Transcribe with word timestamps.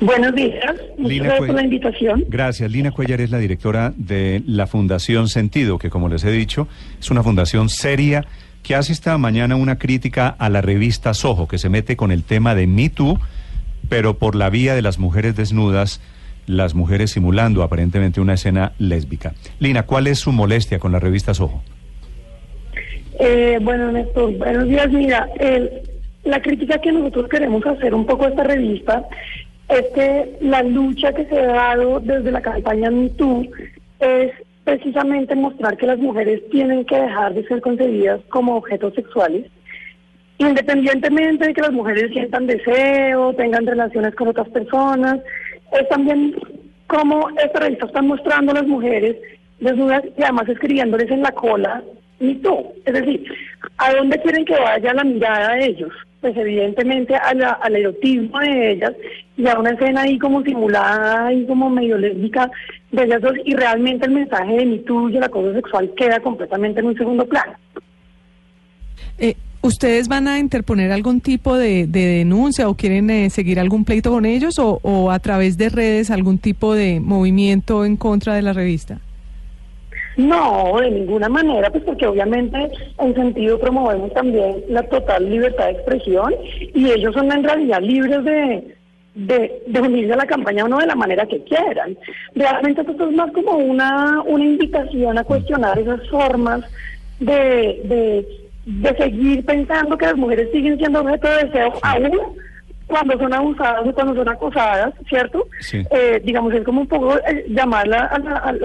Buenos 0.00 0.34
días, 0.34 0.74
muchas 0.98 1.08
Lina 1.12 1.24
gracias 1.26 1.46
por 1.46 1.54
la 1.56 1.62
invitación. 1.62 2.24
Gracias. 2.28 2.70
Lina 2.70 2.90
Cuellar 2.90 3.20
es 3.20 3.30
la 3.30 3.38
directora 3.38 3.92
de 3.96 4.42
la 4.46 4.66
Fundación 4.66 5.28
Sentido, 5.28 5.78
que 5.78 5.88
como 5.88 6.08
les 6.08 6.24
he 6.24 6.32
dicho, 6.32 6.66
es 6.98 7.10
una 7.10 7.22
fundación 7.22 7.68
seria 7.68 8.24
que 8.62 8.74
hace 8.74 8.92
esta 8.92 9.16
mañana 9.18 9.56
una 9.56 9.78
crítica 9.78 10.28
a 10.38 10.48
la 10.48 10.60
revista 10.62 11.14
Soho, 11.14 11.46
que 11.46 11.58
se 11.58 11.68
mete 11.68 11.96
con 11.96 12.10
el 12.10 12.24
tema 12.24 12.54
de 12.54 12.66
Me 12.66 12.88
Too, 12.88 13.18
pero 13.88 14.18
por 14.18 14.34
la 14.34 14.50
vía 14.50 14.74
de 14.74 14.82
las 14.82 14.98
mujeres 14.98 15.36
desnudas, 15.36 16.00
las 16.46 16.74
mujeres 16.74 17.12
simulando 17.12 17.62
aparentemente 17.62 18.20
una 18.20 18.34
escena 18.34 18.72
lésbica. 18.78 19.32
Lina, 19.60 19.84
¿cuál 19.84 20.06
es 20.08 20.18
su 20.18 20.32
molestia 20.32 20.78
con 20.78 20.92
la 20.92 20.98
revista 20.98 21.34
Soho? 21.34 21.62
Eh, 23.20 23.58
bueno, 23.62 23.92
Néstor, 23.92 24.36
buenos 24.38 24.68
días. 24.68 24.90
Mira, 24.90 25.28
el- 25.38 25.70
la 26.24 26.40
crítica 26.40 26.78
que 26.78 26.90
nosotros 26.90 27.28
queremos 27.28 27.64
hacer 27.66 27.94
un 27.94 28.06
poco 28.06 28.24
a 28.24 28.28
esta 28.30 28.44
revista 28.44 29.04
es 29.68 29.84
que 29.94 30.36
la 30.40 30.62
lucha 30.62 31.12
que 31.12 31.24
se 31.26 31.38
ha 31.38 31.46
dado 31.46 32.00
desde 32.00 32.30
la 32.30 32.42
campaña 32.42 32.90
MeToo 32.90 33.46
es 34.00 34.32
precisamente 34.64 35.34
mostrar 35.34 35.76
que 35.76 35.86
las 35.86 35.98
mujeres 35.98 36.42
tienen 36.50 36.84
que 36.84 36.96
dejar 36.96 37.34
de 37.34 37.46
ser 37.46 37.60
concebidas 37.60 38.20
como 38.28 38.56
objetos 38.56 38.94
sexuales, 38.94 39.46
independientemente 40.38 41.46
de 41.46 41.54
que 41.54 41.60
las 41.60 41.72
mujeres 41.72 42.10
sientan 42.12 42.46
deseo, 42.46 43.34
tengan 43.34 43.66
relaciones 43.66 44.14
con 44.14 44.28
otras 44.28 44.48
personas, 44.48 45.20
es 45.72 45.88
también 45.88 46.34
como 46.86 47.28
esta 47.30 47.60
revista 47.60 47.86
está 47.86 48.02
mostrando 48.02 48.52
a 48.52 48.56
las 48.56 48.66
mujeres 48.66 49.16
desnudas 49.60 50.02
y 50.16 50.22
además 50.22 50.48
escribiéndoles 50.48 51.10
en 51.10 51.22
la 51.22 51.32
cola 51.32 51.82
tú. 52.42 52.72
Es 52.84 52.94
decir, 52.94 53.24
¿a 53.78 53.92
dónde 53.94 54.20
quieren 54.20 54.44
que 54.44 54.54
vaya 54.54 54.94
la 54.94 55.04
mirada 55.04 55.54
de 55.54 55.66
ellos? 55.66 55.92
Pues 56.24 56.38
evidentemente 56.38 57.14
a 57.16 57.28
al 57.60 57.76
erotismo 57.76 58.38
de 58.38 58.72
ellas 58.72 58.92
y 59.36 59.46
a 59.46 59.58
una 59.58 59.72
escena 59.72 60.00
ahí 60.00 60.18
como 60.18 60.42
simulada 60.42 61.30
y 61.30 61.44
como 61.44 61.68
medio 61.68 61.98
lésbica 61.98 62.50
de 62.92 63.04
ellas 63.04 63.20
dos 63.20 63.34
y 63.44 63.54
realmente 63.54 64.06
el 64.06 64.12
mensaje 64.12 64.56
de 64.56 64.64
mi 64.64 64.78
tú 64.78 65.10
y 65.10 65.18
el 65.18 65.22
acoso 65.22 65.52
sexual 65.52 65.92
queda 65.94 66.20
completamente 66.20 66.80
en 66.80 66.86
un 66.86 66.96
segundo 66.96 67.26
plano. 67.26 67.52
Eh, 69.18 69.34
¿Ustedes 69.60 70.08
van 70.08 70.26
a 70.26 70.38
interponer 70.38 70.92
algún 70.92 71.20
tipo 71.20 71.58
de, 71.58 71.86
de 71.86 72.06
denuncia 72.06 72.70
o 72.70 72.74
quieren 72.74 73.10
eh, 73.10 73.28
seguir 73.28 73.60
algún 73.60 73.84
pleito 73.84 74.10
con 74.10 74.24
ellos 74.24 74.58
o, 74.58 74.80
o 74.82 75.10
a 75.10 75.18
través 75.18 75.58
de 75.58 75.68
redes 75.68 76.10
algún 76.10 76.38
tipo 76.38 76.74
de 76.74 77.00
movimiento 77.00 77.84
en 77.84 77.98
contra 77.98 78.34
de 78.34 78.40
la 78.40 78.54
revista? 78.54 78.98
No, 80.16 80.80
de 80.80 80.90
ninguna 80.90 81.28
manera, 81.28 81.70
pues 81.70 81.82
porque 81.84 82.06
obviamente 82.06 82.70
en 82.98 83.14
sentido 83.14 83.58
promovemos 83.58 84.12
también 84.12 84.62
la 84.68 84.82
total 84.84 85.28
libertad 85.28 85.66
de 85.66 85.72
expresión 85.72 86.34
y 86.72 86.90
ellos 86.90 87.14
son 87.14 87.32
en 87.32 87.42
realidad 87.42 87.80
libres 87.80 88.24
de, 88.24 88.76
de, 89.14 89.80
unirse 89.80 90.12
a 90.12 90.16
la 90.16 90.26
campaña 90.26 90.64
o 90.64 90.68
no 90.68 90.78
de 90.78 90.86
la 90.86 90.94
manera 90.94 91.26
que 91.26 91.42
quieran. 91.42 91.96
Realmente 92.34 92.82
esto 92.82 93.08
es 93.08 93.16
más 93.16 93.32
como 93.32 93.56
una, 93.56 94.22
una 94.22 94.44
invitación 94.44 95.18
a 95.18 95.24
cuestionar 95.24 95.78
esas 95.78 96.08
formas 96.08 96.64
de, 97.18 97.80
de, 97.84 98.26
de 98.66 98.96
seguir 98.96 99.44
pensando 99.44 99.98
que 99.98 100.06
las 100.06 100.16
mujeres 100.16 100.48
siguen 100.52 100.78
siendo 100.78 101.00
objeto 101.00 101.28
de 101.28 101.44
deseo 101.44 101.72
aún 101.82 102.20
cuando 102.86 103.18
son 103.18 103.32
abusadas 103.32 103.86
o 103.86 103.92
cuando 103.92 104.14
son 104.14 104.28
acosadas, 104.28 104.94
¿cierto? 105.08 105.46
Sí. 105.60 105.82
Eh, 105.90 106.20
digamos, 106.24 106.52
es 106.54 106.64
como 106.64 106.82
un 106.82 106.86
poco 106.86 107.16
eh, 107.18 107.44
llamar 107.48 107.86
la, 107.88 108.10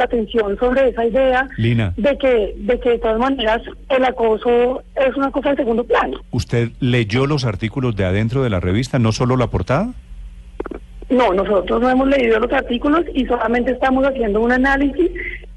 atención 0.01 0.57
sobre 0.57 0.89
esa 0.89 1.05
idea 1.05 1.47
Lina. 1.57 1.93
de 1.97 2.17
que 2.17 2.53
de 2.57 2.79
que 2.79 2.89
de 2.91 2.99
todas 2.99 3.19
maneras 3.19 3.61
el 3.89 4.03
acoso 4.03 4.83
es 4.95 5.15
una 5.15 5.31
cosa 5.31 5.51
de 5.51 5.57
segundo 5.57 5.83
plano. 5.83 6.19
¿Usted 6.31 6.69
leyó 6.79 7.25
los 7.25 7.45
artículos 7.45 7.95
de 7.95 8.05
adentro 8.05 8.43
de 8.43 8.49
la 8.49 8.59
revista, 8.59 8.99
no 8.99 9.11
solo 9.11 9.37
la 9.37 9.47
portada? 9.47 9.93
No, 11.09 11.33
nosotros 11.33 11.81
no 11.81 11.89
hemos 11.89 12.07
leído 12.07 12.39
los 12.39 12.51
artículos 12.51 13.03
y 13.13 13.25
solamente 13.25 13.71
estamos 13.71 14.05
haciendo 14.05 14.41
un 14.41 14.51
análisis 14.51 15.09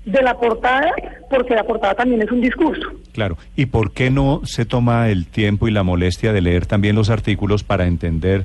de 0.04 0.22
la 0.22 0.34
portada 0.38 0.90
porque 1.32 1.54
la 1.54 1.64
portada 1.64 1.94
también 1.94 2.22
es 2.22 2.30
un 2.30 2.40
discurso. 2.40 2.88
Claro. 3.12 3.38
¿Y 3.56 3.66
por 3.66 3.92
qué 3.92 4.10
no 4.10 4.42
se 4.44 4.66
toma 4.66 5.08
el 5.08 5.26
tiempo 5.26 5.66
y 5.66 5.70
la 5.70 5.82
molestia 5.82 6.32
de 6.32 6.42
leer 6.42 6.66
también 6.66 6.94
los 6.94 7.10
artículos 7.10 7.64
para 7.64 7.86
entender 7.86 8.44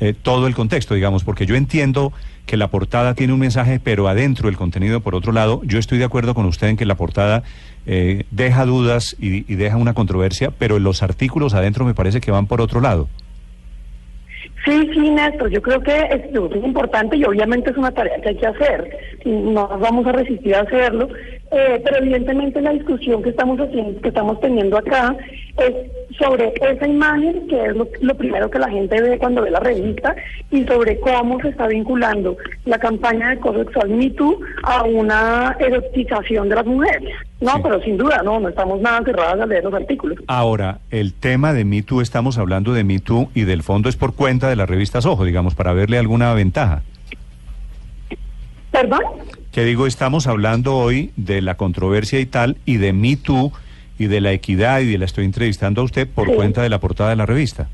eh, 0.00 0.14
todo 0.20 0.46
el 0.46 0.54
contexto, 0.54 0.94
digamos? 0.94 1.24
Porque 1.24 1.46
yo 1.46 1.56
entiendo 1.56 2.12
que 2.44 2.56
la 2.56 2.68
portada 2.68 3.14
tiene 3.14 3.32
un 3.32 3.40
mensaje, 3.40 3.80
pero 3.82 4.06
adentro 4.06 4.48
el 4.48 4.56
contenido, 4.56 5.00
por 5.00 5.14
otro 5.14 5.32
lado, 5.32 5.62
yo 5.64 5.78
estoy 5.78 5.98
de 5.98 6.04
acuerdo 6.04 6.34
con 6.34 6.44
usted 6.46 6.68
en 6.68 6.76
que 6.76 6.84
la 6.84 6.94
portada 6.94 7.42
eh, 7.86 8.24
deja 8.30 8.66
dudas 8.66 9.16
y, 9.18 9.50
y 9.50 9.56
deja 9.56 9.78
una 9.78 9.94
controversia, 9.94 10.52
pero 10.56 10.78
los 10.78 11.02
artículos 11.02 11.54
adentro 11.54 11.84
me 11.84 11.94
parece 11.94 12.20
que 12.20 12.30
van 12.30 12.46
por 12.46 12.60
otro 12.60 12.80
lado. 12.80 13.08
Sí, 14.66 14.90
sí, 14.92 15.10
Néstor, 15.10 15.48
yo 15.50 15.62
creo 15.62 15.80
que 15.80 15.96
es, 15.96 16.24
es 16.24 16.64
importante 16.64 17.16
y 17.16 17.24
obviamente 17.24 17.70
es 17.70 17.76
una 17.76 17.92
tarea 17.92 18.20
que 18.20 18.30
hay 18.30 18.36
que 18.36 18.46
hacer. 18.46 18.98
No 19.24 19.68
nos 19.68 19.80
vamos 19.80 20.04
a 20.06 20.12
resistir 20.12 20.56
a 20.56 20.62
hacerlo, 20.62 21.08
eh, 21.50 21.80
pero 21.84 21.98
evidentemente 21.98 22.60
la 22.60 22.72
discusión 22.72 23.22
que 23.22 23.30
estamos 23.30 23.58
haciendo, 23.60 24.00
que 24.00 24.08
estamos 24.08 24.40
teniendo 24.40 24.76
acá, 24.78 25.16
es 25.58 25.74
sobre 26.18 26.52
esa 26.60 26.86
imagen, 26.86 27.46
que 27.48 27.64
es 27.66 27.76
lo, 27.76 27.88
lo 28.00 28.14
primero 28.16 28.50
que 28.50 28.58
la 28.58 28.68
gente 28.68 29.00
ve 29.00 29.18
cuando 29.18 29.42
ve 29.42 29.50
la 29.50 29.60
revista, 29.60 30.14
y 30.50 30.64
sobre 30.64 30.98
cómo 31.00 31.40
se 31.40 31.48
está 31.48 31.66
vinculando 31.66 32.36
la 32.64 32.78
campaña 32.78 33.28
de 33.30 33.34
acoso 33.38 33.58
sexual 33.60 33.88
Me 33.90 34.10
Too 34.10 34.38
a 34.64 34.84
una 34.84 35.56
erotización 35.58 36.48
de 36.48 36.54
las 36.56 36.66
mujeres. 36.66 37.10
No, 37.40 37.52
Sí. 37.56 37.60
pero 37.62 37.82
sin 37.82 37.96
duda, 37.98 38.22
no, 38.24 38.40
no 38.40 38.48
estamos 38.48 38.80
nada 38.80 39.02
cerradas 39.04 39.40
a 39.40 39.46
leer 39.46 39.64
los 39.64 39.74
artículos. 39.74 40.18
Ahora, 40.26 40.78
el 40.90 41.12
tema 41.14 41.52
de 41.52 41.64
Me 41.64 41.82
Too, 41.82 42.00
estamos 42.00 42.38
hablando 42.38 42.72
de 42.72 42.82
Me 42.84 42.98
Too 42.98 43.28
y 43.34 43.42
del 43.42 43.62
fondo 43.62 43.88
es 43.88 43.96
por 43.96 44.14
cuenta 44.14 44.48
de 44.48 44.56
las 44.56 44.68
revistas 44.68 45.04
Ojo, 45.06 45.24
digamos, 45.24 45.54
para 45.54 45.72
verle 45.72 45.98
alguna 45.98 46.32
ventaja. 46.34 46.82
¿Perdón? 48.70 49.00
Que 49.56 49.64
digo, 49.64 49.86
estamos 49.86 50.26
hablando 50.26 50.76
hoy 50.76 51.12
de 51.16 51.40
la 51.40 51.54
controversia 51.54 52.20
y 52.20 52.26
tal, 52.26 52.58
y 52.66 52.76
de 52.76 52.92
Me 52.92 53.16
Too, 53.16 53.52
y 53.98 54.04
de 54.04 54.20
la 54.20 54.32
equidad, 54.32 54.80
y 54.80 54.92
de 54.92 54.98
la 54.98 55.06
estoy 55.06 55.24
entrevistando 55.24 55.80
a 55.80 55.84
usted 55.84 56.06
por 56.06 56.28
Sí. 56.28 56.34
cuenta 56.34 56.60
de 56.62 56.68
la 56.68 56.78
portada 56.78 57.08
de 57.08 57.16
la 57.16 57.24
revista. 57.24 57.66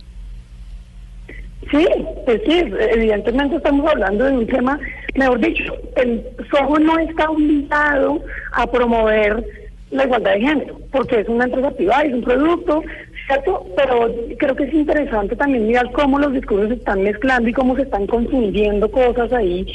Sí, 1.72 1.84
pues 2.24 2.40
sí, 2.46 2.62
evidentemente 2.92 3.56
estamos 3.56 3.84
hablando 3.90 4.24
de 4.26 4.30
un 4.30 4.46
tema, 4.46 4.78
mejor 5.16 5.40
dicho, 5.40 5.74
el 5.96 6.22
Soho 6.52 6.78
no 6.78 7.00
está 7.00 7.28
obligado 7.28 8.22
a 8.52 8.64
promover 8.70 9.44
la 9.90 10.04
igualdad 10.04 10.34
de 10.34 10.40
género, 10.40 10.78
porque 10.92 11.18
es 11.18 11.28
una 11.28 11.46
empresa 11.46 11.72
privada, 11.72 12.04
es 12.04 12.14
un 12.14 12.22
producto, 12.22 12.84
¿cierto? 13.26 13.66
Pero 13.76 14.14
creo 14.38 14.54
que 14.54 14.64
es 14.64 14.72
interesante 14.72 15.34
también 15.34 15.66
mirar 15.66 15.90
cómo 15.90 16.20
los 16.20 16.32
discursos 16.32 16.68
se 16.68 16.74
están 16.74 17.02
mezclando 17.02 17.48
y 17.48 17.52
cómo 17.52 17.74
se 17.74 17.82
están 17.82 18.06
confundiendo 18.06 18.88
cosas 18.88 19.32
ahí 19.32 19.66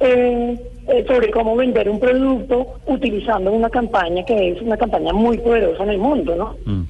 eh, 0.00 0.56
eh, 0.88 1.04
sobre 1.06 1.30
cómo 1.30 1.56
vender 1.56 1.88
un 1.88 1.98
producto 1.98 2.78
utilizando 2.86 3.52
una 3.52 3.68
campaña 3.68 4.24
que 4.24 4.52
es 4.52 4.62
una 4.62 4.76
campaña 4.76 5.12
muy 5.12 5.38
poderosa 5.38 5.82
en 5.84 5.90
el 5.90 5.98
mundo, 5.98 6.36
¿no? 6.36 6.56
Mm, 6.64 6.84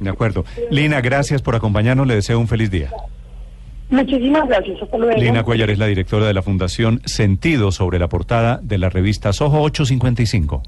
de 0.00 0.10
acuerdo. 0.10 0.44
Lina, 0.70 1.00
gracias 1.00 1.42
por 1.42 1.54
acompañarnos, 1.54 2.06
le 2.06 2.14
deseo 2.14 2.38
un 2.38 2.48
feliz 2.48 2.70
día. 2.70 2.90
Muchísimas 3.90 4.48
gracias, 4.48 4.80
hasta 4.80 4.96
luego. 4.96 5.20
Lina 5.20 5.42
Cuellar 5.42 5.70
es 5.70 5.78
la 5.78 5.86
directora 5.86 6.26
de 6.26 6.34
la 6.34 6.42
Fundación 6.42 7.02
Sentido 7.06 7.72
sobre 7.72 7.98
la 7.98 8.08
portada 8.08 8.60
de 8.62 8.78
la 8.78 8.88
revista 8.88 9.32
Soho 9.32 9.62
855. 9.62 10.62